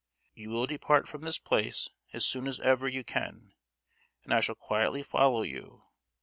You 0.33 0.49
will 0.49 0.65
depart 0.65 1.07
from 1.07 1.21
this 1.21 1.37
place 1.37 1.87
as 2.11 2.25
soon 2.25 2.47
as 2.47 2.59
ever 2.61 2.87
you 2.87 3.03
can, 3.03 3.53
and 4.23 4.33
I 4.33 4.41
shall 4.41 4.55
quietly 4.55 5.03
follow 5.03 5.43
you. 5.43 5.83